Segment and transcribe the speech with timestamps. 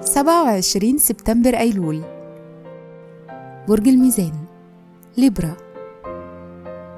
[0.00, 2.02] سبعة وعشرين سبتمبر أيلول.
[3.68, 4.32] برج الميزان
[5.18, 5.56] ليبرا.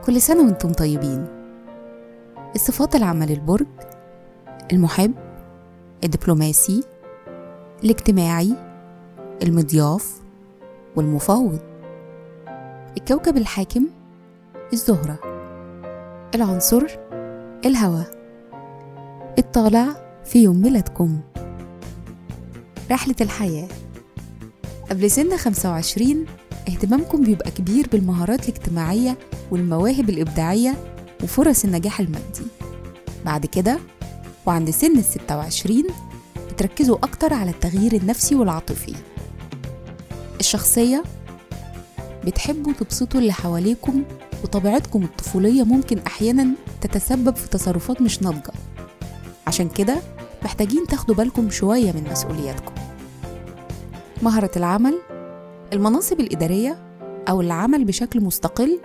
[0.04, 1.26] كل سنة وأنتم طيبين.
[2.54, 3.66] الصفات العامة للبرج
[4.72, 5.14] المحب
[6.04, 6.84] الدبلوماسي
[7.84, 8.56] الاجتماعي
[9.42, 10.20] المضياف
[10.96, 11.58] والمفاوض.
[12.96, 13.86] الكوكب الحاكم
[14.72, 15.18] الزهرة.
[16.34, 16.86] العنصر
[17.64, 18.10] الهواء
[19.38, 19.86] الطالع
[20.24, 21.20] في يوم ميلادكم.
[22.90, 23.68] رحلة الحياة.
[24.90, 26.26] قبل سن 25
[26.68, 29.18] اهتمامكم بيبقى كبير بالمهارات الاجتماعية
[29.50, 30.74] والمواهب الإبداعية
[31.22, 32.42] وفرص النجاح المادي.
[33.24, 33.78] بعد كده
[34.46, 35.84] وعند سن ال 26
[36.50, 38.94] بتركزوا أكتر على التغيير النفسي والعاطفي.
[40.40, 41.02] الشخصية.
[42.24, 44.02] بتحبوا تبسطوا اللي حواليكم
[44.44, 46.48] وطبيعتكم الطفولية ممكن أحيانا
[46.80, 48.52] تتسبب في تصرفات مش ناضجة.
[49.46, 49.96] عشان كده
[50.44, 52.72] محتاجين تاخدوا بالكم شوية من مسؤولياتكم.
[54.22, 54.98] مهرة العمل
[55.72, 56.78] المناصب الإدارية
[57.28, 58.80] أو العمل بشكل مستقل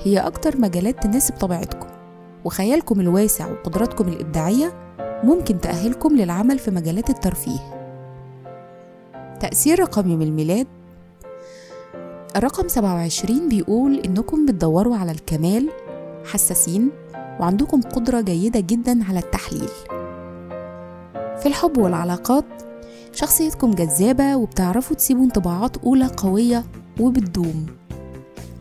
[0.00, 1.86] هي أكتر مجالات تناسب طبيعتكم.
[2.44, 4.94] وخيالكم الواسع وقدراتكم الإبداعية
[5.24, 7.80] ممكن تأهلكم للعمل في مجالات الترفيه.
[9.40, 10.66] تأثير رقم يوم الميلاد
[12.36, 15.68] الرقم 27 بيقول إنكم بتدوروا على الكمال
[16.32, 16.90] حساسين
[17.40, 19.68] وعندكم قدرة جيدة جدا على التحليل.
[21.40, 22.44] في الحب والعلاقات
[23.12, 26.64] شخصيتكم جذابة وبتعرفوا تسيبوا انطباعات أولى قوية
[27.00, 27.66] وبتدوم.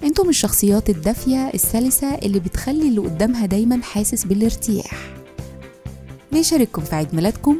[0.03, 5.09] أنتم الشخصيات الدافية السلسة اللي بتخلي اللي قدامها دايما حاسس بالارتياح.
[6.31, 7.57] بيشارككم في عيد ميلادكم.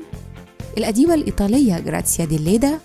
[0.77, 2.79] الأديبة الإيطالية جراتسيا ديليدا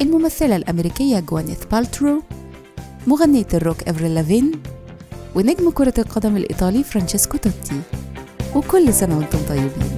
[0.00, 2.22] الممثلة الأمريكية جوانيث بالترو
[3.06, 4.52] مغنية الروك إفريل لافين
[5.34, 7.80] ونجم كرة القدم الإيطالي فرانشيسكو توتي
[8.54, 9.93] وكل سنة وأنتم طيبين.